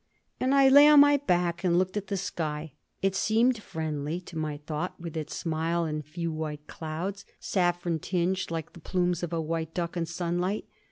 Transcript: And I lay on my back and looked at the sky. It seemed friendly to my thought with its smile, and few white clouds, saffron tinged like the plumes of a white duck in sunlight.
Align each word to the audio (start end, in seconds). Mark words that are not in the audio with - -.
And 0.39 0.55
I 0.55 0.67
lay 0.67 0.87
on 0.87 0.99
my 1.01 1.17
back 1.17 1.63
and 1.63 1.77
looked 1.77 1.95
at 1.95 2.07
the 2.07 2.17
sky. 2.17 2.71
It 3.03 3.15
seemed 3.15 3.61
friendly 3.61 4.19
to 4.21 4.35
my 4.35 4.57
thought 4.57 4.99
with 4.99 5.15
its 5.15 5.35
smile, 5.35 5.85
and 5.85 6.03
few 6.03 6.31
white 6.31 6.65
clouds, 6.65 7.23
saffron 7.39 7.99
tinged 7.99 8.49
like 8.49 8.73
the 8.73 8.79
plumes 8.79 9.21
of 9.21 9.31
a 9.31 9.39
white 9.39 9.75
duck 9.75 9.95
in 9.95 10.07
sunlight. 10.07 10.65